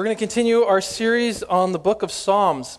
[0.00, 2.78] We're going to continue our series on the book of Psalms.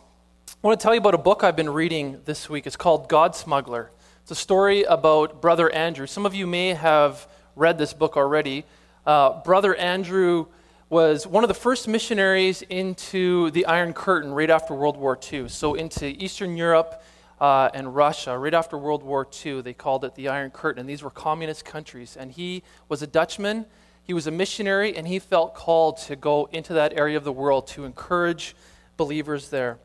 [0.50, 2.66] I want to tell you about a book I've been reading this week.
[2.66, 3.92] It's called God Smuggler.
[4.24, 6.08] It's a story about Brother Andrew.
[6.08, 8.66] Some of you may have read this book already.
[9.06, 10.48] Uh, Brother Andrew
[10.90, 15.48] was one of the first missionaries into the Iron Curtain right after World War II.
[15.48, 17.04] So, into Eastern Europe
[17.40, 20.80] uh, and Russia, right after World War II, they called it the Iron Curtain.
[20.80, 22.18] And these were communist countries.
[22.20, 23.68] And he was a Dutchman
[24.04, 27.32] he was a missionary and he felt called to go into that area of the
[27.32, 28.56] world to encourage
[28.98, 29.78] believers there.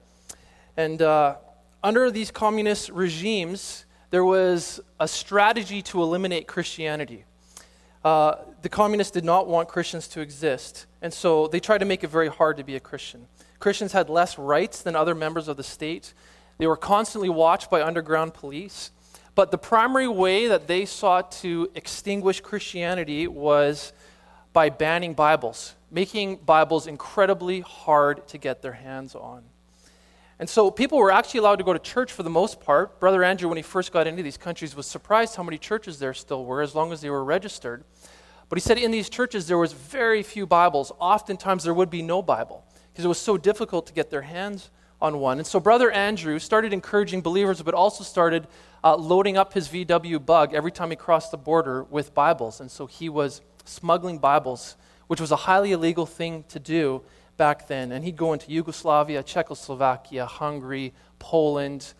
[0.77, 1.36] And uh,
[1.82, 7.24] under these communist regimes, there was a strategy to eliminate Christianity.
[8.04, 12.04] Uh, the communists did not want Christians to exist, and so they tried to make
[12.04, 13.26] it very hard to be a Christian.
[13.59, 16.14] Christians had less rights than other members of the state.
[16.59, 18.90] They were constantly watched by underground police.
[19.34, 23.92] But the primary way that they sought to extinguish Christianity was
[24.56, 29.42] by banning Bibles, making Bibles incredibly hard to get their hands on.
[30.38, 32.98] And so people were actually allowed to go to church for the most part.
[32.98, 36.15] Brother Andrew, when he first got into these countries, was surprised how many churches there
[36.15, 37.85] still were, as long as they were registered.
[38.48, 40.91] But he said in these churches there was very few Bibles.
[40.98, 44.70] Oftentimes there would be no Bible because it was so difficult to get their hands
[45.02, 45.37] on one.
[45.37, 48.46] And so Brother Andrew started encouraging believers, but also started
[48.82, 52.59] uh, loading up his VW bug every time he crossed the border with Bibles.
[52.59, 57.02] And so he was smuggling Bibles, which was a highly illegal thing to do
[57.36, 57.92] back then.
[57.92, 61.95] And he'd go into Yugoslavia, Czechoslovakia, Hungary, Poland,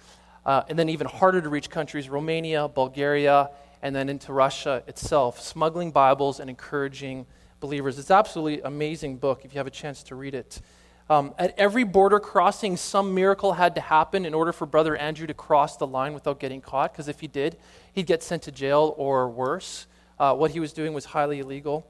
[0.45, 3.51] uh, and then even harder to reach countries, Romania, Bulgaria,
[3.83, 7.27] and then into Russia itself, smuggling Bibles and encouraging
[7.61, 7.99] believers.
[7.99, 10.61] It's absolutely amazing book if you have a chance to read it.
[11.09, 15.27] Um, at every border crossing, some miracle had to happen in order for Brother Andrew
[15.27, 17.57] to cross the line without getting caught, because if he did,
[17.93, 19.87] he'd get sent to jail or worse
[20.19, 21.87] uh, what he was doing was highly illegal.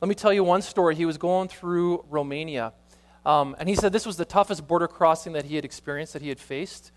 [0.00, 0.94] Let me tell you one story.
[0.94, 2.72] He was going through Romania,
[3.26, 6.22] um, and he said this was the toughest border crossing that he had experienced, that
[6.22, 6.92] he had faced.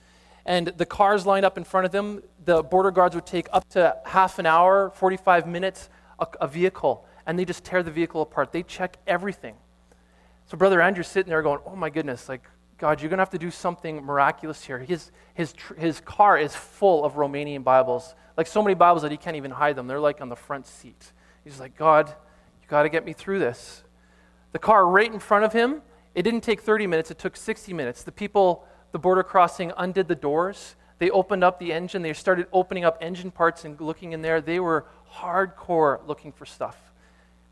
[0.45, 2.21] And the cars lined up in front of them.
[2.43, 5.89] The border guards would take up to half an hour, 45 minutes,
[6.19, 8.51] a, a vehicle, and they just tear the vehicle apart.
[8.51, 9.55] They check everything.
[10.47, 12.43] So Brother Andrew's sitting there going, Oh my goodness, like,
[12.77, 14.79] God, you're going to have to do something miraculous here.
[14.79, 19.17] His, his, his car is full of Romanian Bibles like so many Bibles that he
[19.17, 19.87] can't even hide them.
[19.87, 21.11] They're like on the front seat.
[21.43, 23.83] He's like, God, you got to get me through this.
[24.51, 25.81] The car right in front of him,
[26.15, 28.03] it didn't take 30 minutes, it took 60 minutes.
[28.03, 30.75] The people, the border crossing, undid the doors.
[30.99, 32.01] They opened up the engine.
[32.01, 34.41] They started opening up engine parts and looking in there.
[34.41, 36.77] They were hardcore looking for stuff.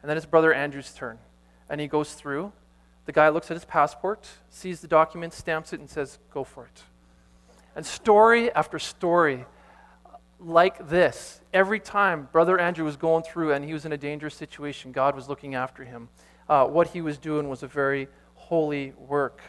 [0.01, 1.17] And then it's Brother Andrew's turn.
[1.69, 2.53] And he goes through.
[3.11, 6.67] The guy looks at his passport, sees the document, stamps it, and says, Go for
[6.67, 6.83] it.
[7.75, 9.45] And story after story
[10.39, 11.41] like this.
[11.53, 15.13] Every time Brother Andrew was going through and he was in a dangerous situation, God
[15.13, 16.07] was looking after him.
[16.47, 19.41] Uh, what he was doing was a very holy work.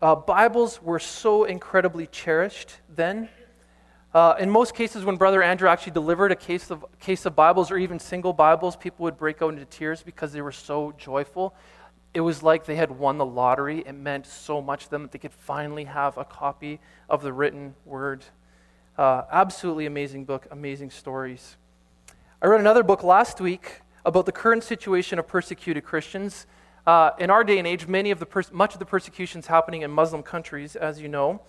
[0.00, 3.28] Uh, Bibles were so incredibly cherished then.
[4.14, 7.70] Uh, in most cases, when Brother Andrew actually delivered a case of, case of Bibles
[7.70, 11.54] or even single Bibles, people would break out into tears because they were so joyful.
[12.16, 13.80] It was like they had won the lottery.
[13.80, 17.30] It meant so much to them that they could finally have a copy of the
[17.30, 18.24] written word.
[18.96, 21.58] Uh, absolutely amazing book, amazing stories.
[22.40, 26.46] I read another book last week about the current situation of persecuted Christians.
[26.86, 29.48] Uh, in our day and age, many of the pers- much of the persecution is
[29.48, 31.42] happening in Muslim countries, as you know.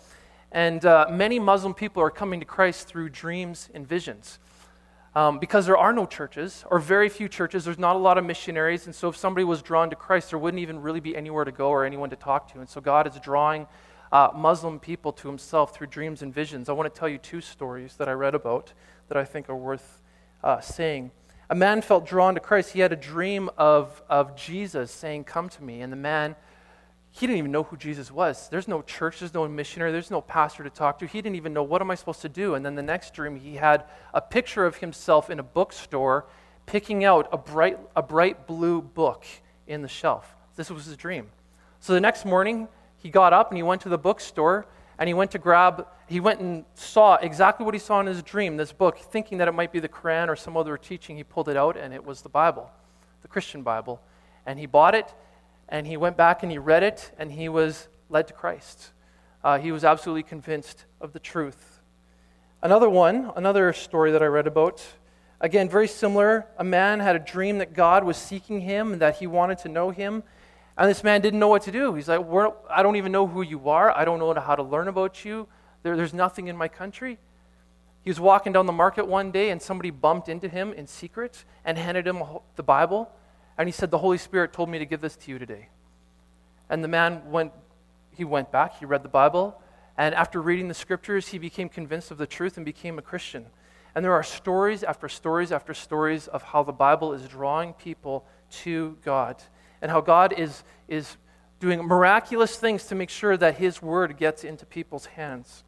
[0.52, 4.38] And uh, many Muslim people are coming to Christ through dreams and visions.
[5.18, 8.24] Um, because there are no churches, or very few churches, there's not a lot of
[8.24, 8.86] missionaries.
[8.86, 11.52] And so, if somebody was drawn to Christ, there wouldn't even really be anywhere to
[11.52, 12.60] go or anyone to talk to.
[12.60, 13.66] And so, God is drawing
[14.12, 16.70] uh, Muslim people to himself through dreams and visions.
[16.70, 18.74] I want to tell you two stories that I read about
[19.08, 20.04] that I think are worth
[20.44, 21.10] uh, saying.
[21.50, 22.74] A man felt drawn to Christ.
[22.74, 25.82] He had a dream of, of Jesus saying, Come to me.
[25.82, 26.36] And the man,
[27.12, 28.47] he didn't even know who Jesus was.
[28.50, 31.07] There's no church, there's no missionary, there's no pastor to talk to.
[31.07, 32.56] He didn't even know, What am I supposed to do?
[32.56, 36.25] And then the next dream, he had a picture of himself in a bookstore
[36.66, 39.25] picking out a bright, a bright blue book
[39.66, 40.35] in the shelf.
[40.56, 41.29] This was his dream.
[41.79, 42.68] So the next morning,
[42.98, 44.68] he got up and he went to the bookstore
[45.00, 48.21] and he went to grab, he went and saw exactly what he saw in his
[48.24, 51.15] dream, this book, thinking that it might be the Quran or some other teaching.
[51.15, 52.69] He pulled it out and it was the Bible,
[53.21, 54.01] the Christian Bible.
[54.45, 55.13] And he bought it
[55.69, 58.92] and he went back and he read it and he was led to Christ.
[59.44, 61.81] Uh, he was absolutely convinced of the truth.
[62.62, 64.84] Another one, another story that I read about,
[65.40, 66.48] again, very similar.
[66.58, 69.69] A man had a dream that God was seeking him and that he wanted to
[69.69, 70.24] know him.
[70.78, 71.94] And this man didn't know what to do.
[71.96, 72.22] He's like,
[72.70, 73.96] I don't even know who you are.
[73.96, 75.48] I don't know how to learn about you.
[75.84, 77.18] There, there's nothing in my country.
[78.04, 81.44] He was walking down the market one day and somebody bumped into him in secret
[81.66, 82.24] and handed him
[82.56, 83.12] the Bible.
[83.57, 85.69] And he said, The Holy Spirit told me to give this to you today.
[86.69, 87.54] And the man went,
[88.12, 89.62] he went back, he read the Bible,
[89.98, 93.48] and after reading the scriptures, he became convinced of the truth and became a Christian.
[93.95, 98.25] And there are stories after stories after stories of how the Bible is drawing people
[98.63, 99.42] to God
[99.81, 101.18] and how God is, is
[101.60, 105.63] doing miraculous things to make sure that His word gets into people's hands.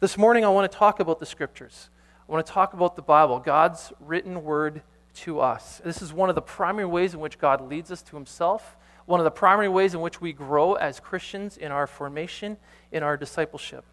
[0.00, 1.90] This morning, I want to talk about the scriptures.
[2.28, 4.82] I want to talk about the Bible, God's written word
[5.14, 5.80] to us.
[5.84, 8.76] This is one of the primary ways in which God leads us to Himself,
[9.06, 12.56] one of the primary ways in which we grow as Christians in our formation,
[12.92, 13.84] in our discipleship.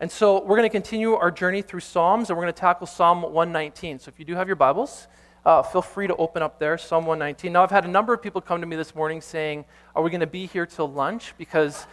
[0.00, 2.86] And so we're going to continue our journey through Psalms, and we're going to tackle
[2.86, 3.98] Psalm 119.
[4.00, 5.06] So if you do have your Bibles,
[5.44, 7.52] uh, feel free to open up there, Psalm 119.
[7.52, 9.64] Now, I've had a number of people come to me this morning saying,
[9.94, 11.34] Are we going to be here till lunch?
[11.36, 11.86] Because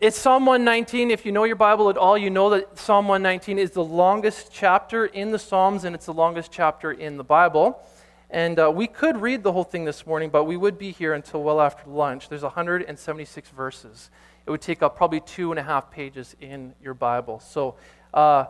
[0.00, 1.10] it's Psalm 119.
[1.10, 4.48] If you know your Bible at all, you know that Psalm 119 is the longest
[4.50, 7.78] chapter in the Psalms and it's the longest chapter in the Bible.
[8.30, 11.12] And uh, we could read the whole thing this morning, but we would be here
[11.12, 12.30] until well after lunch.
[12.30, 14.10] There's 176 verses.
[14.46, 17.38] It would take up probably two and a half pages in your Bible.
[17.38, 17.74] So,
[18.14, 18.46] uh,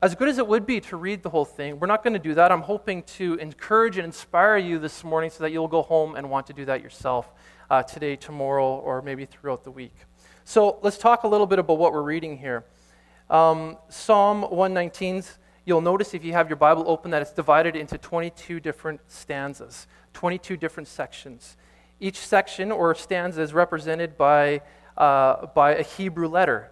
[0.00, 2.20] as good as it would be to read the whole thing, we're not going to
[2.20, 2.52] do that.
[2.52, 6.30] I'm hoping to encourage and inspire you this morning so that you'll go home and
[6.30, 7.32] want to do that yourself
[7.68, 9.94] uh, today, tomorrow, or maybe throughout the week.
[10.46, 12.64] So let's talk a little bit about what we're reading here.
[13.30, 15.24] Um, Psalm 119,
[15.64, 19.86] you'll notice if you have your Bible open that it's divided into 22 different stanzas,
[20.12, 21.56] 22 different sections.
[21.98, 24.60] Each section or stanza is represented by,
[24.98, 26.70] uh, by a Hebrew letter.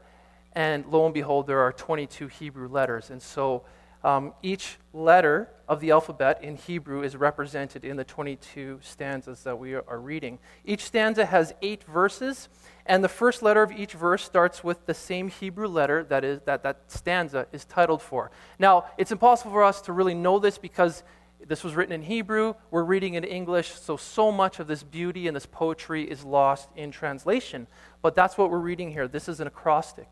[0.52, 3.08] And lo and behold, there are 22 Hebrew letters.
[3.08, 3.64] And so
[4.04, 9.58] um, each letter of the alphabet in Hebrew is represented in the 22 stanzas that
[9.58, 10.38] we are reading.
[10.64, 12.48] Each stanza has eight verses,
[12.84, 16.40] and the first letter of each verse starts with the same Hebrew letter that is
[16.46, 18.30] that that stanza is titled for.
[18.58, 21.04] Now, it's impossible for us to really know this because
[21.46, 25.26] this was written in Hebrew, we're reading in English, so so much of this beauty
[25.26, 27.66] and this poetry is lost in translation.
[28.00, 29.08] But that's what we're reading here.
[29.08, 30.08] This is an acrostic.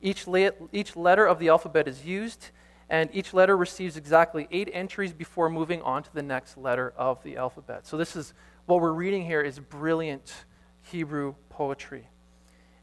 [0.00, 0.26] Each,
[0.72, 2.50] each letter of the alphabet is used,
[2.90, 7.22] and each letter receives exactly eight entries before moving on to the next letter of
[7.22, 7.86] the alphabet.
[7.86, 8.34] So this is
[8.66, 10.44] what we're reading here is brilliant
[10.82, 12.08] Hebrew poetry.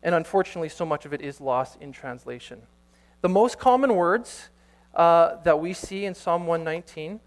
[0.01, 2.61] And unfortunately, so much of it is lost in translation.
[3.19, 4.49] The most common words
[4.95, 7.19] uh, that we see in Psalm 119,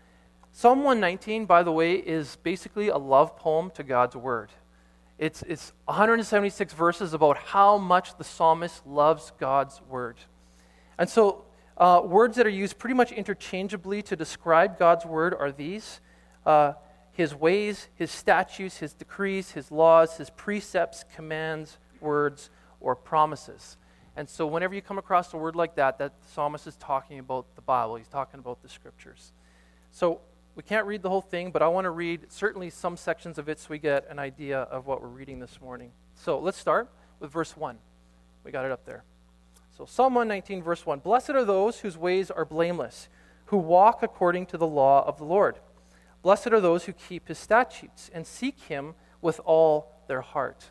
[0.51, 4.51] Psalm 119, by the way, is basically a love poem to God's word.
[5.19, 10.17] It's, it's 176 verses about how much the psalmist loves God's word.
[10.97, 11.45] And so,
[11.81, 16.01] uh, words that are used pretty much interchangeably to describe God's word are these
[16.47, 16.75] uh,
[17.13, 22.51] his ways, his statutes, his decrees, his laws, his precepts, commands, words,
[22.81, 23.77] or promises.
[24.17, 27.55] And so, whenever you come across a word like that, that psalmist is talking about
[27.57, 29.33] the Bible, he's talking about the scriptures.
[29.91, 30.21] So,
[30.55, 33.49] we can't read the whole thing, but I want to read certainly some sections of
[33.49, 35.93] it so we get an idea of what we're reading this morning.
[36.15, 37.79] So, let's start with verse 1.
[38.45, 39.05] We got it up there.
[39.81, 43.09] So, Psalm 119, verse 1 Blessed are those whose ways are blameless,
[43.47, 45.59] who walk according to the law of the Lord.
[46.21, 50.67] Blessed are those who keep his statutes and seek him with all their heart.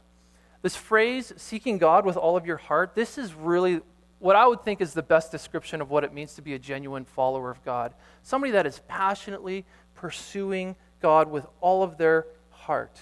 [0.62, 3.82] This phrase, seeking God with all of your heart, this is really
[4.20, 6.60] what I would think is the best description of what it means to be a
[6.60, 7.96] genuine follower of God.
[8.22, 9.66] Somebody that is passionately
[9.96, 13.02] pursuing God with all of their heart.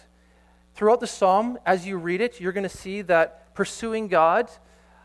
[0.74, 4.50] Throughout the psalm, as you read it, you're going to see that pursuing God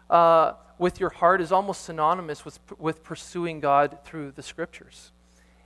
[0.09, 5.13] uh, with your heart is almost synonymous with, with pursuing God through the scriptures.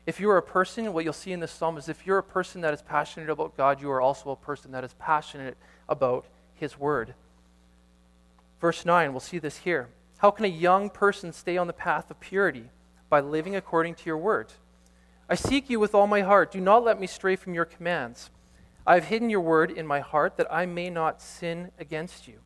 [0.05, 2.61] If you're a person, what you'll see in this psalm is if you're a person
[2.61, 5.57] that is passionate about God, you are also a person that is passionate
[5.89, 7.15] about his word.
[8.61, 9.89] Verse 9, we'll see this here.
[10.19, 12.71] How can a young person stay on the path of purity?
[13.09, 14.53] By living according to your word.
[15.31, 16.53] I seek you with all my heart.
[16.53, 18.31] Do not let me stray from your commands.
[18.87, 22.41] I have hidden your word in my heart that I may not sin against you.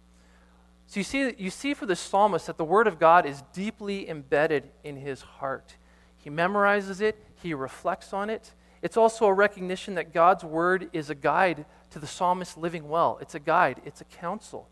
[0.91, 4.11] So you see, you see for the psalmist that the word of God is deeply
[4.11, 5.77] embedded in his heart.
[6.17, 8.55] He memorizes it, he reflects on it.
[8.83, 13.19] It's also a recognition that God's word is a guide to the psalmist living well.
[13.21, 14.69] It's a guide, it's a counsel.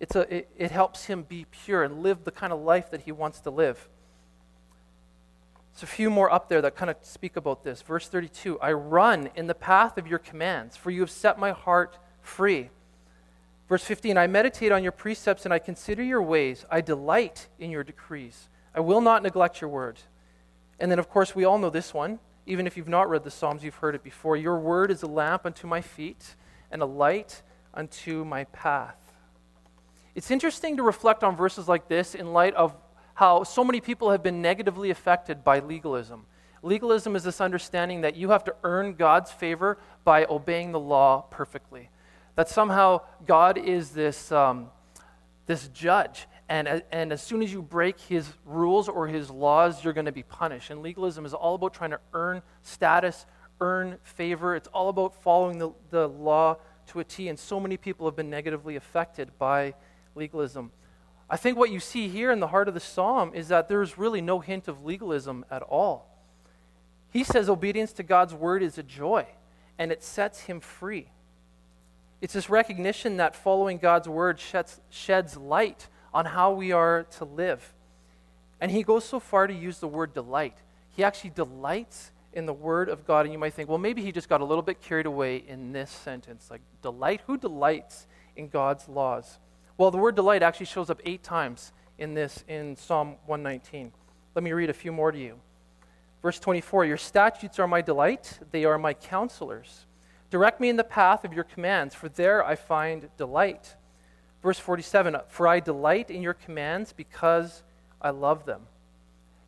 [0.00, 3.02] It's a, it, it helps him be pure and live the kind of life that
[3.02, 3.88] he wants to live.
[5.72, 7.80] There's a few more up there that kind of speak about this.
[7.80, 11.52] Verse 32 I run in the path of your commands, for you have set my
[11.52, 12.70] heart free.
[13.70, 16.66] Verse 15 I meditate on your precepts and I consider your ways.
[16.70, 18.48] I delight in your decrees.
[18.74, 20.00] I will not neglect your word.
[20.80, 22.18] And then, of course, we all know this one.
[22.46, 24.36] Even if you've not read the Psalms, you've heard it before.
[24.36, 26.34] Your word is a lamp unto my feet
[26.72, 28.96] and a light unto my path.
[30.16, 32.74] It's interesting to reflect on verses like this in light of
[33.14, 36.26] how so many people have been negatively affected by legalism.
[36.64, 41.22] Legalism is this understanding that you have to earn God's favor by obeying the law
[41.30, 41.90] perfectly.
[42.40, 44.70] That somehow God is this, um,
[45.44, 46.26] this judge.
[46.48, 50.10] And, and as soon as you break his rules or his laws, you're going to
[50.10, 50.70] be punished.
[50.70, 53.26] And legalism is all about trying to earn status,
[53.60, 54.56] earn favor.
[54.56, 56.56] It's all about following the, the law
[56.86, 57.28] to a T.
[57.28, 59.74] And so many people have been negatively affected by
[60.14, 60.72] legalism.
[61.28, 63.98] I think what you see here in the heart of the psalm is that there's
[63.98, 66.08] really no hint of legalism at all.
[67.10, 69.26] He says obedience to God's word is a joy,
[69.78, 71.10] and it sets him free.
[72.20, 77.24] It's this recognition that following God's word sheds, sheds light on how we are to
[77.24, 77.72] live.
[78.60, 80.58] And he goes so far to use the word delight.
[80.90, 83.24] He actually delights in the word of God.
[83.24, 85.72] And you might think, well, maybe he just got a little bit carried away in
[85.72, 86.50] this sentence.
[86.50, 87.22] Like, delight?
[87.26, 89.38] Who delights in God's laws?
[89.78, 93.92] Well, the word delight actually shows up eight times in this in Psalm 119.
[94.34, 95.40] Let me read a few more to you.
[96.22, 99.86] Verse 24 Your statutes are my delight, they are my counselors.
[100.30, 103.74] Direct me in the path of your commands, for there I find delight.
[104.42, 107.62] Verse 47 For I delight in your commands because
[108.00, 108.62] I love them.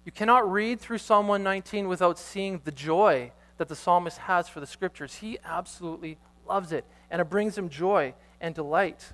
[0.05, 4.59] You cannot read through Psalm 119 without seeing the joy that the psalmist has for
[4.59, 5.15] the scriptures.
[5.17, 9.13] He absolutely loves it, and it brings him joy and delight.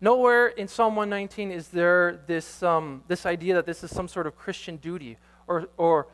[0.00, 4.26] Nowhere in Psalm 119 is there this, um, this idea that this is some sort
[4.26, 6.06] of Christian duty or, or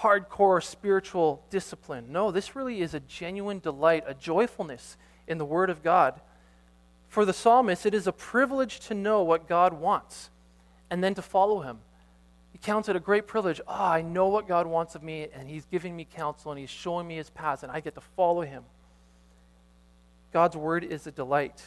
[0.00, 2.12] hardcore spiritual discipline.
[2.12, 6.20] No, this really is a genuine delight, a joyfulness in the Word of God.
[7.08, 10.30] For the psalmist, it is a privilege to know what God wants
[10.90, 11.78] and then to follow Him.
[12.52, 13.60] He counts it a great privilege.
[13.66, 16.58] Ah, oh, I know what God wants of me, and He's giving me counsel, and
[16.58, 18.64] He's showing me His path, and I get to follow Him.
[20.32, 21.62] God's Word is a delight.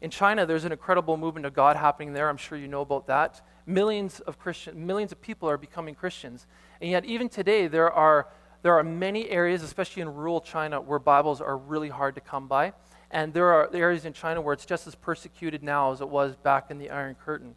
[0.00, 2.28] In China, there's an incredible movement of God happening there.
[2.28, 3.40] I'm sure you know about that.
[3.66, 6.46] Millions of Christian, millions of people are becoming Christians.
[6.82, 8.26] And yet, even today, there are,
[8.62, 12.48] there are many areas, especially in rural China, where Bibles are really hard to come
[12.48, 12.72] by.
[13.12, 16.34] And there are areas in China where it's just as persecuted now as it was
[16.34, 17.54] back in the Iron Curtain.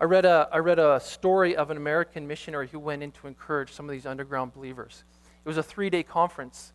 [0.00, 3.28] I read a, I read a story of an American missionary who went in to
[3.28, 5.04] encourage some of these underground believers.
[5.44, 6.72] It was a three day conference.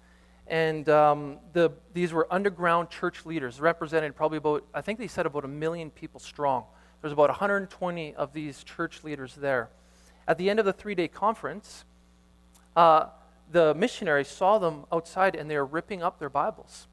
[0.47, 5.25] And um, the, these were underground church leaders, represented probably about, I think they said
[5.25, 6.63] about a million people strong.
[7.01, 9.69] There's about 120 of these church leaders there.
[10.29, 11.83] At the end of the three day conference,
[12.75, 13.07] uh,
[13.51, 16.87] the missionary saw them outside and they were ripping up their Bibles.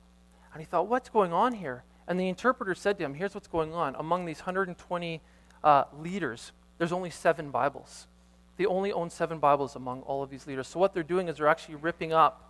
[0.52, 1.85] And he thought, what's going on here?
[2.09, 3.95] And the interpreter said to him, here's what's going on.
[3.97, 5.21] Among these 120
[5.62, 8.09] uh, leaders, there's only seven Bibles.
[8.57, 10.66] They only own seven Bibles among all of these leaders.
[10.66, 12.47] So what they're doing is they're actually ripping up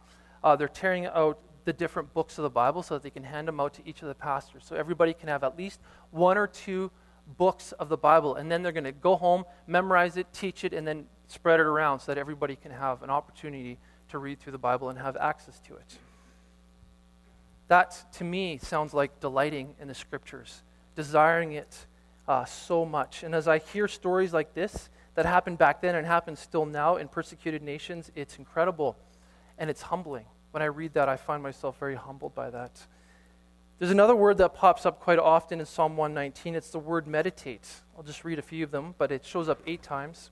[0.46, 3.48] uh, they're tearing out the different books of the Bible so that they can hand
[3.48, 4.64] them out to each of the pastors.
[4.64, 5.80] So everybody can have at least
[6.12, 6.90] one or two
[7.26, 8.36] books of the Bible.
[8.36, 11.66] And then they're going to go home, memorize it, teach it, and then spread it
[11.66, 13.78] around so that everybody can have an opportunity
[14.08, 15.98] to read through the Bible and have access to it.
[17.68, 20.62] That, to me, sounds like delighting in the scriptures,
[20.94, 21.86] desiring it
[22.28, 23.22] uh, so much.
[23.22, 26.96] And as I hear stories like this that happened back then and happen still now
[26.96, 28.96] in persecuted nations, it's incredible
[29.58, 30.26] and it's humbling.
[30.52, 32.86] When I read that, I find myself very humbled by that.
[33.78, 36.54] There's another word that pops up quite often in Psalm 119.
[36.54, 37.68] It's the word meditate.
[37.94, 40.30] I'll just read a few of them, but it shows up eight times.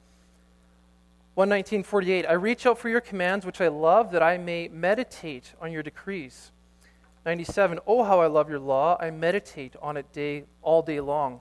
[1.36, 5.72] 119:48 I reach out for your commands which I love that I may meditate on
[5.72, 6.52] your decrees.
[7.26, 11.40] 97 Oh how I love your law I meditate on it day all day long.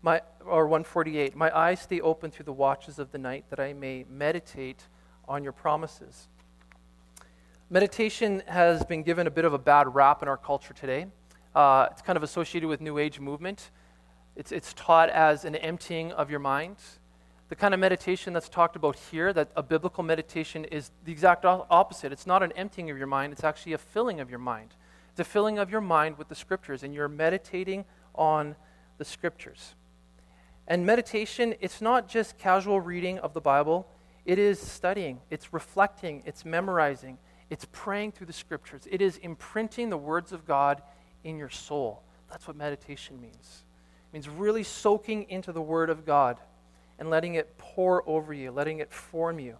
[0.00, 3.74] My or 148 My eyes stay open through the watches of the night that I
[3.74, 4.86] may meditate
[5.28, 6.28] on your promises.
[7.68, 11.06] Meditation has been given a bit of a bad rap in our culture today.
[11.54, 13.70] Uh, it's kind of associated with New Age movement.
[14.34, 16.76] It's, it's taught as an emptying of your mind.
[17.48, 21.44] The kind of meditation that's talked about here, that a biblical meditation is the exact
[21.44, 22.10] opposite.
[22.10, 24.74] It's not an emptying of your mind, it's actually a filling of your mind.
[25.12, 27.84] It's a filling of your mind with the scriptures, and you're meditating
[28.16, 28.56] on
[28.98, 29.76] the scriptures.
[30.66, 33.86] And meditation, it's not just casual reading of the Bible,
[34.24, 37.18] it is studying, it's reflecting, it's memorizing,
[37.50, 38.88] it's praying through the scriptures.
[38.90, 40.82] It is imprinting the words of God
[41.24, 42.02] in your soul.
[42.30, 43.64] That's what meditation means.
[44.10, 46.38] It means really soaking into the word of God
[46.98, 49.56] and letting it pour over you, letting it form you.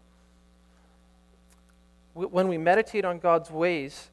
[2.15, 4.11] When we meditate on God's ways,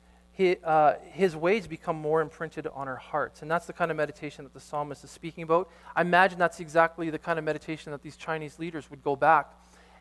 [0.63, 3.41] uh, his ways become more imprinted on our hearts.
[3.41, 5.69] And that's the kind of meditation that the psalmist is speaking about.
[5.95, 9.53] I imagine that's exactly the kind of meditation that these Chinese leaders would go back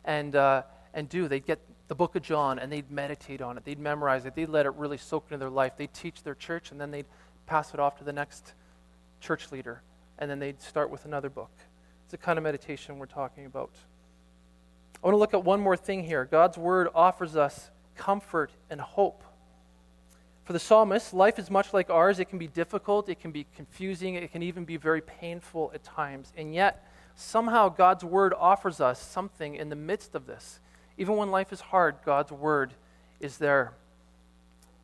[0.03, 1.27] and, uh, and do.
[1.27, 3.65] They'd get the book of John and they'd meditate on it.
[3.65, 4.33] They'd memorize it.
[4.33, 5.73] They'd let it really soak into their life.
[5.77, 7.05] They'd teach their church and then they'd
[7.45, 8.53] pass it off to the next
[9.19, 9.81] church leader.
[10.19, 11.51] And then they'd start with another book.
[12.03, 13.71] It's the kind of meditation we're talking about.
[15.03, 16.25] I want to look at one more thing here.
[16.25, 19.23] God's word offers us comfort and hope.
[20.43, 22.19] For the psalmist, life is much like ours.
[22.19, 25.83] It can be difficult, it can be confusing, it can even be very painful at
[25.83, 26.33] times.
[26.35, 30.59] And yet, somehow God's word offers us something in the midst of this.
[30.97, 32.73] Even when life is hard, God's word
[33.19, 33.73] is there.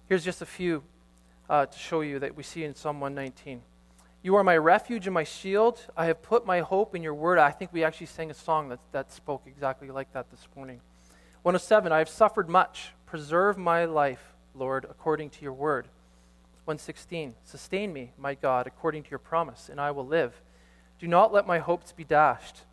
[0.07, 0.83] Here's just a few
[1.49, 3.61] uh, to show you that we see in Psalm 119.
[4.23, 5.79] You are my refuge and my shield.
[5.95, 7.39] I have put my hope in your word.
[7.39, 10.81] I think we actually sang a song that, that spoke exactly like that this morning.
[11.43, 12.93] 107, I have suffered much.
[13.05, 15.85] Preserve my life, Lord, according to your word.
[16.65, 20.41] 116, sustain me, my God, according to your promise, and I will live.
[20.99, 22.65] Do not let my hopes be dashed.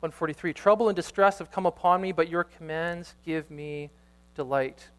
[0.00, 3.90] 143, trouble and distress have come upon me, but your commands give me
[4.36, 4.90] delight.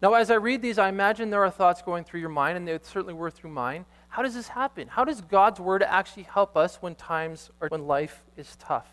[0.00, 2.68] Now, as I read these, I imagine there are thoughts going through your mind, and
[2.68, 3.84] they certainly were through mine.
[4.08, 4.86] How does this happen?
[4.86, 8.86] How does God's word actually help us when times or when life is tough?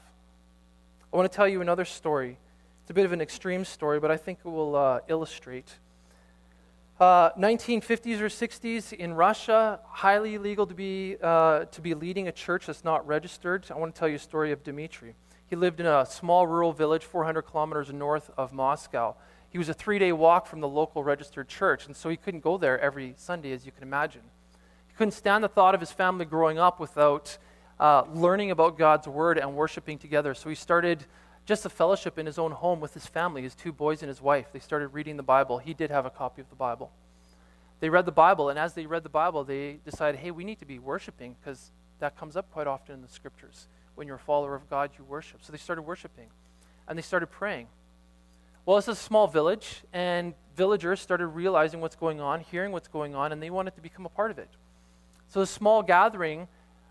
[1.13, 2.39] I want to tell you another story.
[2.81, 5.71] It's a bit of an extreme story, but I think it will uh, illustrate.
[6.99, 12.31] Uh, 1950s or 60s in Russia, highly illegal to be, uh, to be leading a
[12.31, 13.65] church that's not registered.
[13.69, 15.13] I want to tell you a story of Dmitri.
[15.47, 19.15] He lived in a small rural village 400 kilometers north of Moscow.
[19.55, 22.41] He was a three day walk from the local registered church, and so he couldn't
[22.41, 24.19] go there every Sunday, as you can imagine.
[24.85, 27.37] He couldn't stand the thought of his family growing up without
[27.79, 30.33] uh, learning about God's word and worshiping together.
[30.33, 31.05] So he started
[31.45, 34.21] just a fellowship in his own home with his family, his two boys and his
[34.21, 34.47] wife.
[34.51, 35.57] They started reading the Bible.
[35.59, 36.91] He did have a copy of the Bible.
[37.79, 40.59] They read the Bible, and as they read the Bible, they decided, hey, we need
[40.59, 43.69] to be worshiping because that comes up quite often in the scriptures.
[43.95, 45.45] When you're a follower of God, you worship.
[45.45, 46.27] So they started worshiping,
[46.89, 47.67] and they started praying.
[48.65, 53.13] Well, it's a small village, and villagers started realizing what's going on, hearing what's going
[53.13, 54.49] on, and they wanted to become a part of it.
[55.27, 56.47] So the small gathering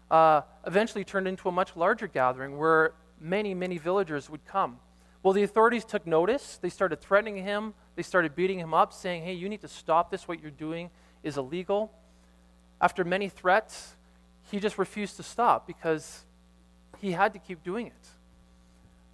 [0.08, 4.78] uh, eventually turned into a much larger gathering where many, many villagers would come.
[5.24, 6.58] Well, the authorities took notice.
[6.60, 7.74] They started threatening him.
[7.96, 10.28] They started beating him up, saying, hey, you need to stop this.
[10.28, 10.90] What you're doing
[11.24, 11.90] is illegal.
[12.80, 13.96] After many threats,
[14.50, 16.24] he just refused to stop because
[17.00, 18.08] he had to keep doing it.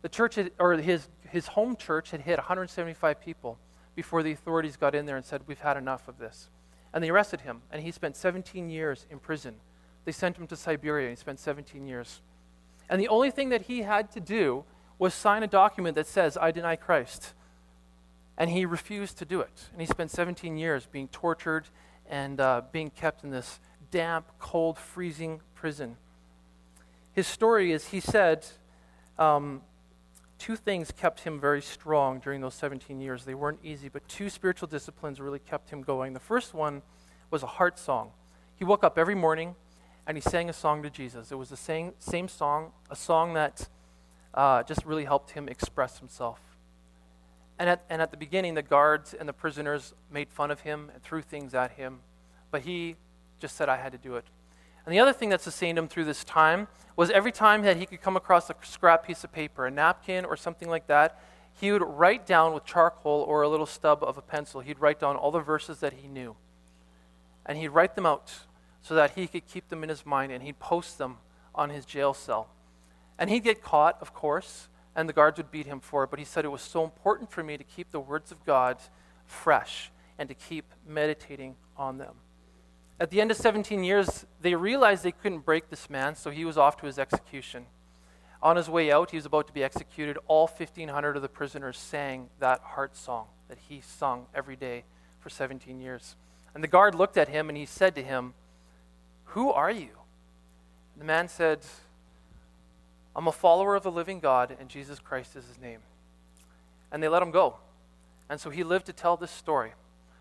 [0.02, 3.58] The church, had, or his, his home church, had hit 175 people
[3.94, 6.48] before the authorities got in there and said, We've had enough of this.
[6.92, 9.56] And they arrested him, and he spent 17 years in prison.
[10.04, 12.20] They sent him to Siberia, and he spent 17 years.
[12.88, 14.64] And the only thing that he had to do
[14.98, 17.32] was sign a document that says, I deny Christ.
[18.36, 19.68] And he refused to do it.
[19.72, 21.66] And he spent 17 years being tortured
[22.08, 25.96] and uh, being kept in this damp, cold, freezing prison.
[27.12, 28.46] His story is he said,
[29.18, 29.62] um,
[30.40, 33.24] two things kept him very strong during those 17 years.
[33.24, 36.14] They weren't easy, but two spiritual disciplines really kept him going.
[36.14, 36.82] The first one
[37.30, 38.10] was a heart song.
[38.56, 39.54] He woke up every morning
[40.06, 41.30] and he sang a song to Jesus.
[41.30, 43.68] It was the same, same song, a song that
[44.34, 46.40] uh, just really helped him express himself.
[47.58, 50.90] And at, and at the beginning, the guards and the prisoners made fun of him
[50.94, 52.00] and threw things at him,
[52.50, 52.96] but he
[53.38, 54.24] just said, I had to do it.
[54.90, 57.86] And the other thing that sustained him through this time was every time that he
[57.86, 61.16] could come across a scrap piece of paper, a napkin or something like that,
[61.52, 64.98] he would write down with charcoal or a little stub of a pencil, he'd write
[64.98, 66.34] down all the verses that he knew.
[67.46, 68.32] And he'd write them out
[68.82, 71.18] so that he could keep them in his mind and he'd post them
[71.54, 72.48] on his jail cell.
[73.16, 76.18] And he'd get caught, of course, and the guards would beat him for it, but
[76.18, 78.78] he said it was so important for me to keep the words of God
[79.24, 82.16] fresh and to keep meditating on them.
[83.00, 86.44] At the end of 17 years, they realized they couldn't break this man, so he
[86.44, 87.64] was off to his execution.
[88.42, 90.18] On his way out, he was about to be executed.
[90.28, 94.84] All 1,500 of the prisoners sang that heart song that he sung every day
[95.18, 96.14] for 17 years.
[96.54, 98.34] And the guard looked at him and he said to him,
[99.26, 99.90] Who are you?
[100.96, 101.60] The man said,
[103.16, 105.80] I'm a follower of the living God, and Jesus Christ is his name.
[106.92, 107.56] And they let him go.
[108.28, 109.72] And so he lived to tell this story.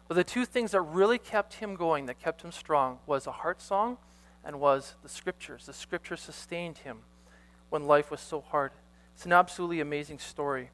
[0.09, 3.31] But the two things that really kept him going, that kept him strong, was a
[3.31, 3.99] heart song
[4.43, 5.67] and was the scriptures.
[5.67, 7.01] The scriptures sustained him
[7.69, 8.71] when life was so hard.
[9.13, 10.71] It's an absolutely amazing story.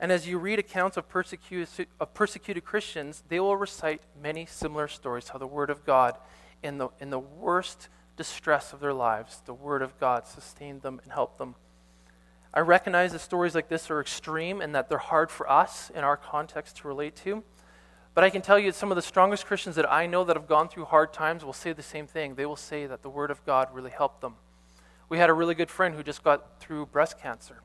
[0.00, 4.88] And as you read accounts of persecuted, of persecuted Christians, they will recite many similar
[4.88, 6.16] stories how the Word of God,
[6.62, 10.98] in the, in the worst distress of their lives, the Word of God sustained them
[11.04, 11.56] and helped them.
[12.54, 16.04] I recognize that stories like this are extreme and that they're hard for us in
[16.04, 17.44] our context to relate to.
[18.16, 20.36] But I can tell you that some of the strongest Christians that I know that
[20.36, 22.34] have gone through hard times will say the same thing.
[22.34, 24.36] They will say that the Word of God really helped them.
[25.10, 27.60] We had a really good friend who just got through breast cancer.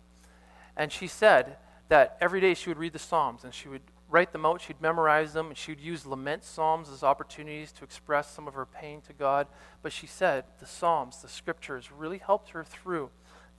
[0.76, 1.56] And she said
[1.88, 4.82] that every day she would read the Psalms and she would write them out, she'd
[4.82, 8.66] memorize them, and she would use lament Psalms as opportunities to express some of her
[8.66, 9.48] pain to God.
[9.82, 13.10] But she said the Psalms, the Scriptures, really helped her through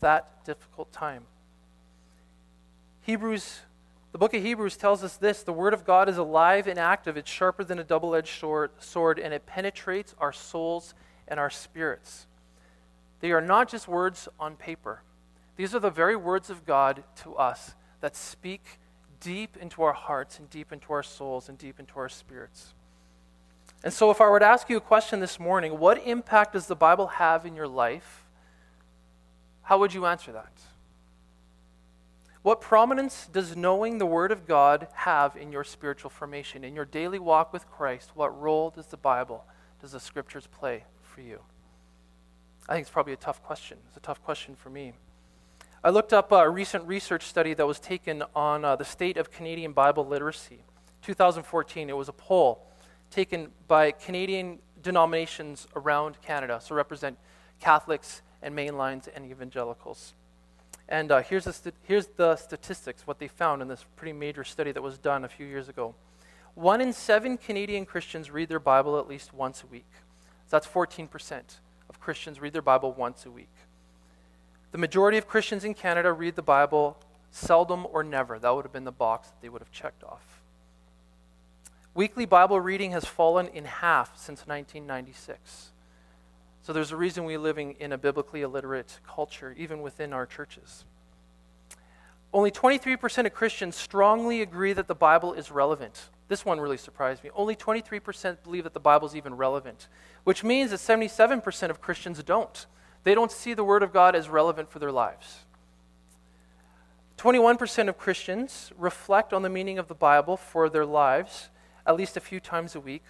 [0.01, 1.25] that difficult time.
[3.01, 3.61] Hebrews
[4.13, 7.17] The book of Hebrews tells us this the Word of God is alive and active.
[7.17, 8.39] It's sharper than a double edged
[8.79, 10.95] sword, and it penetrates our souls
[11.27, 12.27] and our spirits.
[13.21, 15.03] They are not just words on paper,
[15.57, 18.79] these are the very words of God to us that speak
[19.21, 22.75] deep into our hearts and deep into our souls and deep into our spirits.
[23.85, 26.67] And so, if I were to ask you a question this morning, what impact does
[26.67, 28.25] the Bible have in your life?
[29.63, 30.53] How would you answer that?
[32.43, 36.85] What prominence does knowing the Word of God have in your spiritual formation, in your
[36.85, 38.11] daily walk with Christ?
[38.15, 39.45] What role does the Bible,
[39.81, 41.41] does the Scriptures play for you?
[42.69, 43.79] I think it's probably a tough question.
[43.87, 44.95] It's a tough question for me.
[45.85, 49.31] I looked up a recent research study that was taken on uh, the state of
[49.31, 50.65] Canadian Bible literacy.
[51.03, 52.67] 2014, it was a poll
[53.11, 57.19] taken by Canadian denominations around Canada, so represent
[57.61, 60.15] Catholics and mainlines and evangelicals.
[60.89, 64.45] And uh, here's, the st- here's the statistics, what they found in this pretty major
[64.45, 65.95] study that was done a few years ago.
[66.55, 69.87] One in seven Canadian Christians read their Bible at least once a week.
[70.47, 71.41] So that's 14%
[71.89, 73.49] of Christians read their Bible once a week.
[74.73, 76.99] The majority of Christians in Canada read the Bible
[77.31, 78.39] seldom or never.
[78.39, 80.43] That would have been the box that they would have checked off.
[81.95, 85.72] Weekly Bible reading has fallen in half since 1996.
[86.63, 90.85] So there's a reason we're living in a biblically illiterate culture, even within our churches.
[92.33, 96.09] Only 23% of Christians strongly agree that the Bible is relevant.
[96.29, 97.31] This one really surprised me.
[97.35, 99.89] Only 23% believe that the Bible is even relevant,
[100.25, 102.67] which means that 77% of Christians don't.
[103.05, 105.45] They don't see the Word of God as relevant for their lives.
[107.19, 111.51] 21% of Christians reflect on the meaning of the Bible for their lives
[111.87, 113.05] at least a few times a week,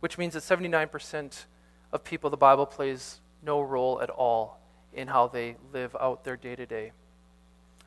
[0.00, 1.44] which means that 79%
[1.92, 4.60] of people, the Bible plays no role at all
[4.92, 6.92] in how they live out their day to day.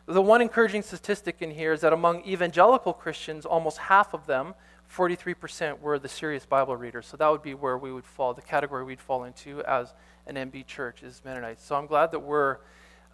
[0.07, 4.53] The one encouraging statistic in here is that among evangelical Christians, almost half of them,
[4.93, 7.07] 43%, were the serious Bible readers.
[7.07, 9.93] So that would be where we would fall, the category we'd fall into as
[10.27, 11.65] an MB church is Mennonites.
[11.65, 12.57] So I'm glad that we're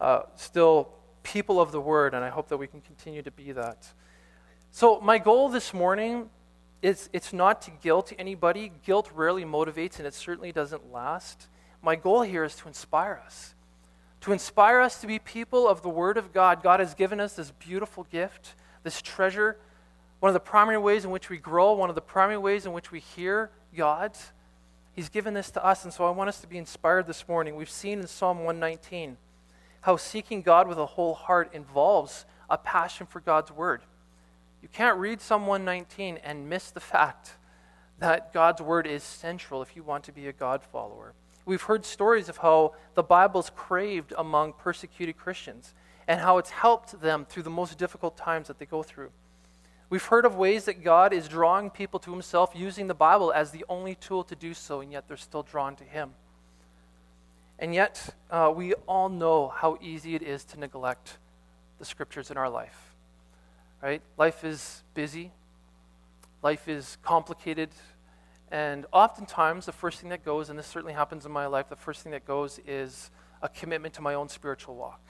[0.01, 0.89] uh, still
[1.23, 3.88] people of the word, and I hope that we can continue to be that.
[4.71, 6.30] So, my goal this morning
[6.82, 8.72] is it's not to guilt anybody.
[8.86, 11.48] Guilt rarely motivates, and it certainly doesn't last.
[11.82, 13.56] My goal here is to inspire us.
[14.22, 16.62] To inspire us to be people of the Word of God.
[16.62, 19.58] God has given us this beautiful gift, this treasure.
[20.20, 22.74] One of the primary ways in which we grow, one of the primary ways in
[22.74, 24.13] which we hear God
[24.94, 27.56] He's given this to us, and so I want us to be inspired this morning.
[27.56, 29.17] We've seen in Psalm 119
[29.82, 33.82] how seeking God with a whole heart involves a passion for God's word.
[34.62, 37.32] You can't read Psalm 119 and miss the fact
[38.00, 41.13] that God's word is central if you want to be a God follower.
[41.45, 45.74] We've heard stories of how the Bible's craved among persecuted Christians
[46.08, 49.10] and how it's helped them through the most difficult times that they go through.
[49.89, 53.52] We've heard of ways that God is drawing people to himself using the Bible as
[53.52, 56.12] the only tool to do so, and yet they're still drawn to him.
[57.60, 61.17] And yet, uh, we all know how easy it is to neglect
[61.78, 62.90] the scriptures in our life.
[63.82, 64.02] Right?
[64.17, 65.32] Life is busy,
[66.44, 67.70] life is complicated,
[68.52, 71.76] and oftentimes the first thing that goes, and this certainly happens in my life, the
[71.76, 73.10] first thing that goes is
[73.41, 75.02] a commitment to my own spiritual walk.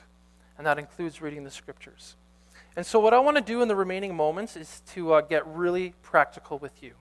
[0.57, 2.15] And that includes reading the scriptures.
[2.75, 5.45] And so, what I want to do in the remaining moments is to uh, get
[5.47, 6.93] really practical with you.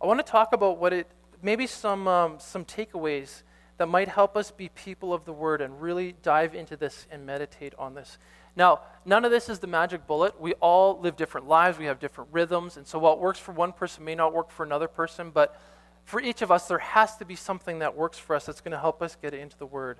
[0.00, 1.10] I want to talk about what it,
[1.42, 3.42] maybe some, um, some takeaways
[3.80, 7.24] that might help us be people of the Word and really dive into this and
[7.24, 8.18] meditate on this.
[8.54, 10.38] Now, none of this is the magic bullet.
[10.38, 13.72] We all live different lives, we have different rhythms, and so what works for one
[13.72, 15.58] person may not work for another person, but
[16.04, 18.72] for each of us, there has to be something that works for us that's going
[18.72, 19.96] to help us get into the Word.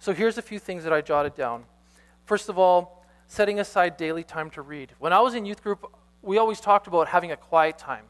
[0.00, 1.66] So, here's a few things that I jotted down.
[2.24, 4.90] First of all, setting aside daily time to read.
[4.98, 5.88] When I was in youth group,
[6.20, 8.06] we always talked about having a quiet time.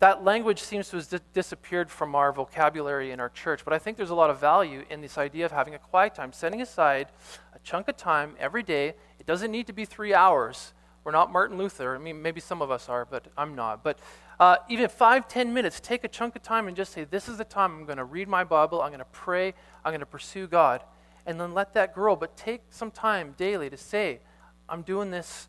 [0.00, 3.98] That language seems to have disappeared from our vocabulary in our church, but I think
[3.98, 7.08] there's a lot of value in this idea of having a quiet time, setting aside
[7.54, 8.94] a chunk of time every day.
[9.18, 10.72] It doesn't need to be three hours.
[11.04, 11.94] We're not Martin Luther.
[11.94, 13.84] I mean, maybe some of us are, but I'm not.
[13.84, 13.98] But
[14.38, 17.36] uh, even five, ten minutes, take a chunk of time and just say, This is
[17.36, 19.52] the time I'm going to read my Bible, I'm going to pray,
[19.84, 20.82] I'm going to pursue God.
[21.26, 22.16] And then let that grow.
[22.16, 24.20] But take some time daily to say,
[24.66, 25.48] I'm doing this,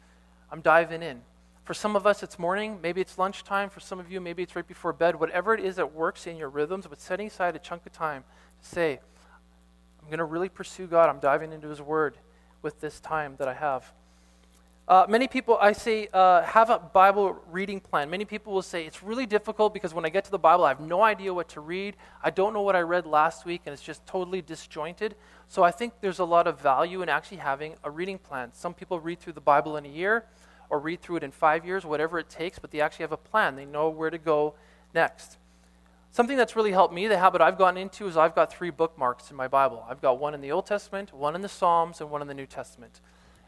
[0.52, 1.22] I'm diving in.
[1.72, 3.70] For some of us, it's morning, maybe it's lunchtime.
[3.70, 5.18] For some of you, maybe it's right before bed.
[5.18, 8.26] Whatever it is that works in your rhythms, but setting aside a chunk of time
[8.62, 9.00] to say,
[10.02, 11.08] I'm going to really pursue God.
[11.08, 12.18] I'm diving into His Word
[12.62, 13.90] with this time that I have.
[14.86, 18.10] Uh, many people, I say, uh, have a Bible reading plan.
[18.10, 20.70] Many people will say, it's really difficult because when I get to the Bible, I
[20.70, 21.96] have no idea what to read.
[22.22, 25.16] I don't know what I read last week, and it's just totally disjointed.
[25.48, 28.52] So I think there's a lot of value in actually having a reading plan.
[28.52, 30.26] Some people read through the Bible in a year,
[30.72, 33.18] or read through it in five years, whatever it takes, but they actually have a
[33.18, 33.58] plan.
[33.58, 34.56] They know where to go
[34.96, 35.38] next.
[36.12, 39.30] Something that's really helped me, the habit I've gotten into, is I've got three bookmarks
[39.30, 39.86] in my Bible.
[39.88, 42.34] I've got one in the Old Testament, one in the Psalms, and one in the
[42.34, 43.02] New Testament.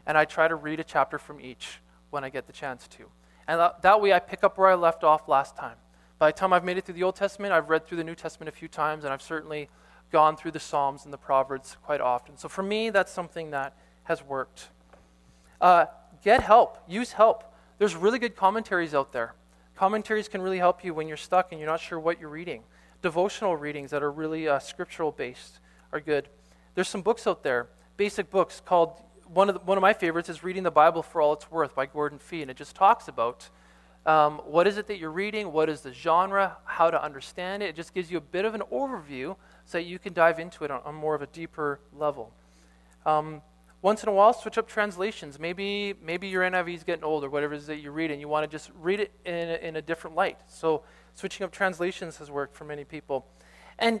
[0.06, 3.04] And I try to read a chapter from each when I get the chance to.
[3.48, 5.76] And that, way I pick up where I left off last time.
[6.18, 8.14] By the time I've made it through the Old Testament, I've read through the New
[8.14, 9.68] Testament a few times, and I've certainly
[10.12, 12.36] gone through the Psalms and the Proverbs quite often.
[12.36, 14.68] So for me, that's something that has worked.
[15.60, 15.86] Uh,
[16.24, 17.44] get help, use help.
[17.78, 19.34] There's really good commentaries out there.
[19.76, 22.62] Commentaries can really help you when you're stuck and you're not sure what you're reading.
[23.02, 25.60] Devotional readings that are really uh, scriptural based
[25.92, 26.28] are good.
[26.74, 28.94] There's some books out there, basic books called,
[29.26, 31.74] one of, the, one of my favorites is Reading the Bible for All It's Worth
[31.74, 33.48] by Gordon Fee, and it just talks about
[34.06, 37.66] um, what is it that you're reading, what is the genre, how to understand it.
[37.70, 40.64] It just gives you a bit of an overview so that you can dive into
[40.64, 42.32] it on, on more of a deeper level.
[43.06, 43.42] Um,
[43.84, 45.38] once in a while, switch up translations.
[45.38, 48.18] Maybe, maybe your NIV is getting old or whatever it is that you read, and
[48.18, 50.38] you want to just read it in a, in a different light.
[50.48, 53.26] So, switching up translations has worked for many people.
[53.78, 54.00] And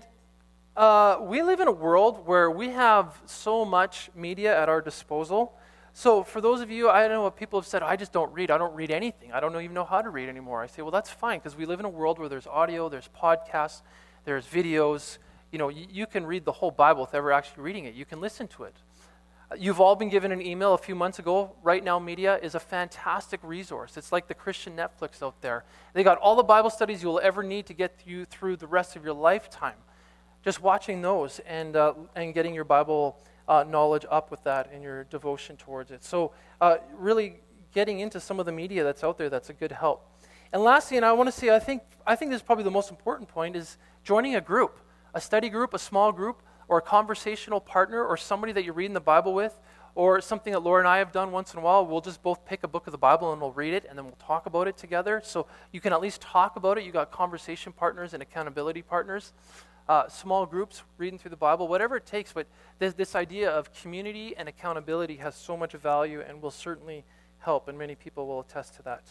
[0.74, 5.52] uh, we live in a world where we have so much media at our disposal.
[5.92, 8.32] So, for those of you, I don't know what people have said, I just don't
[8.32, 8.50] read.
[8.50, 9.32] I don't read anything.
[9.32, 10.62] I don't even know how to read anymore.
[10.62, 13.10] I say, well, that's fine because we live in a world where there's audio, there's
[13.22, 13.82] podcasts,
[14.24, 15.18] there's videos.
[15.52, 17.92] You know, you can read the whole Bible without ever actually reading it.
[17.92, 18.74] You can listen to it.
[19.58, 21.52] You've all been given an email a few months ago.
[21.62, 23.96] Right Now Media is a fantastic resource.
[23.96, 25.64] It's like the Christian Netflix out there.
[25.92, 28.96] They got all the Bible studies you'll ever need to get you through the rest
[28.96, 29.76] of your lifetime.
[30.44, 34.82] Just watching those and, uh, and getting your Bible uh, knowledge up with that and
[34.82, 36.02] your devotion towards it.
[36.02, 37.36] So, uh, really
[37.72, 40.10] getting into some of the media that's out there that's a good help.
[40.52, 42.70] And lastly, and I want to say, I think, I think this is probably the
[42.70, 44.78] most important point, is joining a group,
[45.12, 48.94] a study group, a small group or a conversational partner or somebody that you're reading
[48.94, 49.58] the Bible with,
[49.94, 52.44] or something that Laura and I have done once in a while, we'll just both
[52.44, 54.66] pick a book of the Bible and we'll read it and then we'll talk about
[54.66, 55.20] it together.
[55.24, 56.84] So you can at least talk about it.
[56.84, 59.32] You got conversation partners and accountability partners,
[59.88, 62.32] uh, small groups reading through the Bible, whatever it takes.
[62.32, 62.48] But
[62.80, 67.04] this, this idea of community and accountability has so much value and will certainly
[67.38, 69.02] help, and many people will attest to that.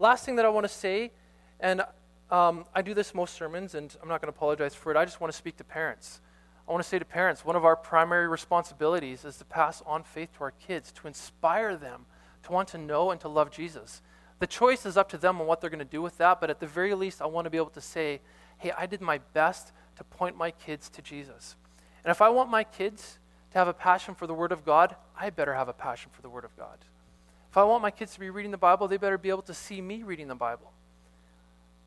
[0.00, 1.12] Last thing that I want to say,
[1.60, 1.82] and
[2.30, 4.96] um, I do this most sermons, and I'm not going to apologize for it.
[4.96, 6.20] I just want to speak to parents.
[6.68, 10.02] I want to say to parents, one of our primary responsibilities is to pass on
[10.02, 12.06] faith to our kids, to inspire them
[12.46, 14.00] to want to know and to love Jesus.
[14.38, 16.50] The choice is up to them on what they're going to do with that, but
[16.50, 18.20] at the very least, I want to be able to say,
[18.58, 21.56] hey, I did my best to point my kids to Jesus.
[22.04, 23.18] And if I want my kids
[23.52, 26.22] to have a passion for the Word of God, I better have a passion for
[26.22, 26.78] the Word of God.
[27.50, 29.54] If I want my kids to be reading the Bible, they better be able to
[29.54, 30.72] see me reading the Bible.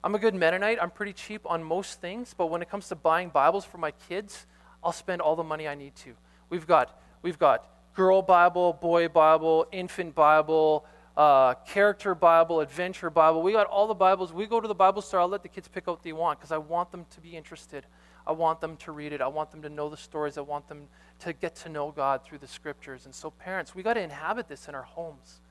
[0.04, 0.80] I'm a good Mennonite.
[0.82, 3.92] I'm pretty cheap on most things, but when it comes to buying Bibles for my
[3.92, 4.48] kids,
[4.84, 6.14] I'll spend all the money I need to.
[6.50, 10.86] We've got, we've got girl Bible, boy Bible, infant Bible,
[11.18, 13.42] uh, character Bible, adventure Bible.
[13.42, 14.32] We got all the Bibles.
[14.32, 15.20] We go to the Bible store.
[15.20, 17.36] I'll let the kids pick out what they want because I want them to be
[17.36, 17.86] interested.
[18.26, 19.22] I want them to read it.
[19.22, 20.38] I want them to know the stories.
[20.38, 20.88] I want them
[21.20, 23.06] to get to know God through the scriptures.
[23.06, 25.42] And so, parents, we got to inhabit this in our homes.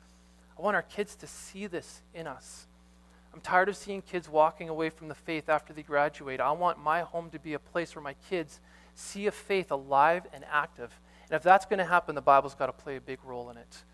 [0.58, 2.66] I want our kids to see this in us.
[3.34, 6.40] I'm tired of seeing kids walking away from the faith after they graduate.
[6.40, 8.60] I want my home to be a place where my kids
[8.98, 10.98] see a faith alive and active.
[11.30, 13.56] And if that's going to happen, the Bible's got to play a big role in
[13.56, 13.84] it.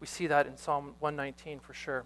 [0.00, 2.04] We see that in Psalm 119 for sure.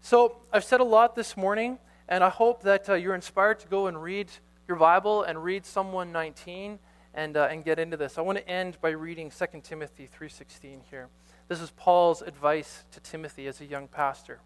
[0.00, 3.68] So I've said a lot this morning, and I hope that uh, you're inspired to
[3.68, 4.30] go and read
[4.68, 6.78] your Bible and read Psalm 119
[7.14, 8.18] and, uh, and get into this.
[8.18, 11.08] I want to end by reading 2 Timothy 3.16 here.
[11.48, 14.40] This is Paul's advice to Timothy as a young pastor.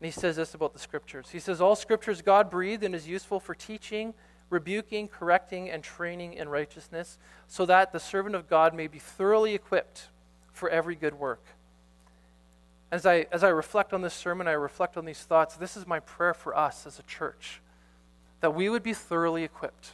[0.00, 1.28] And he says this about the Scriptures.
[1.30, 4.14] He says, All scriptures God-breathed and is useful for teaching,
[4.52, 9.54] rebuking, correcting, and training in righteousness, so that the servant of God may be thoroughly
[9.54, 10.08] equipped
[10.52, 11.42] for every good work.
[12.90, 15.86] As I, as I reflect on this sermon, I reflect on these thoughts, this is
[15.86, 17.62] my prayer for us as a church
[18.40, 19.92] that we would be thoroughly equipped.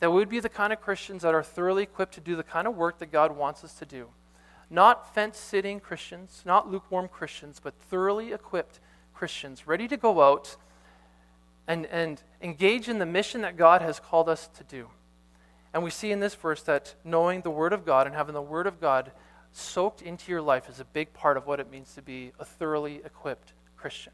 [0.00, 2.42] That we would be the kind of Christians that are thoroughly equipped to do the
[2.42, 4.08] kind of work that God wants us to do.
[4.70, 8.80] Not fence sitting Christians, not lukewarm Christians, but thoroughly equipped
[9.14, 10.56] Christians, ready to go out
[11.68, 14.88] and, and engage in the mission that God has called us to do.
[15.74, 18.40] And we see in this verse that knowing the Word of God and having the
[18.40, 19.10] Word of God
[19.52, 22.44] soaked into your life is a big part of what it means to be a
[22.44, 24.12] thoroughly equipped Christian.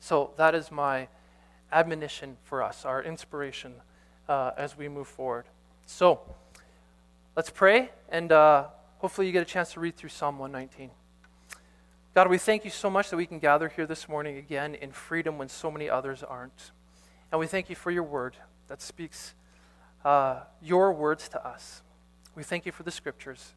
[0.00, 1.08] So that is my
[1.72, 3.72] admonition for us, our inspiration
[4.28, 5.46] uh, as we move forward.
[5.86, 6.20] So
[7.34, 8.66] let's pray, and uh,
[8.98, 10.90] hopefully you get a chance to read through Psalm 119.
[12.14, 14.92] God, we thank you so much that we can gather here this morning again in
[14.92, 16.72] freedom when so many others aren't.
[17.32, 18.36] And we thank you for your word
[18.68, 19.34] that speaks
[20.04, 21.82] uh, your words to us.
[22.34, 23.54] We thank you for the scriptures.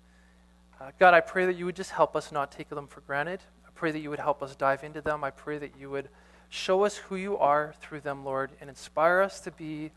[0.80, 3.42] Uh, God, I pray that you would just help us not take them for granted.
[3.66, 5.26] I pray that you would help us dive into them.
[5.26, 6.08] I pray that you would
[6.50, 9.92] show us who you are through them, Lord, and inspire us to be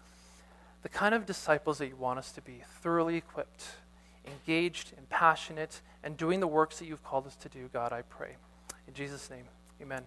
[0.83, 3.65] the kind of disciples that you want us to be thoroughly equipped,
[4.27, 8.03] engaged, and passionate, and doing the works that you've called us to do, God, I
[8.03, 8.35] pray.
[8.89, 9.45] In Jesus' name,
[9.81, 10.03] amen.